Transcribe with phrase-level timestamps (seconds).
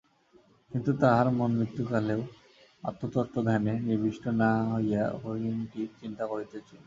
[0.71, 2.21] কিন্তু তাঁহার মন মৃত্যুকালেও
[2.83, 6.77] আত্মতত্ত্বধ্যানে নিবিষ্ট না হইয়া হরিণটির চিন্তা করিতেছিল।